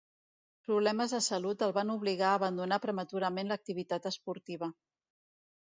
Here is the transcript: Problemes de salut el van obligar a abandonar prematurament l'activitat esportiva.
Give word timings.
Problemes 0.67 1.13
de 1.15 1.19
salut 1.25 1.61
el 1.67 1.75
van 1.79 1.93
obligar 1.97 2.31
a 2.31 2.39
abandonar 2.41 2.81
prematurament 2.87 3.53
l'activitat 3.55 4.11
esportiva. 4.15 4.73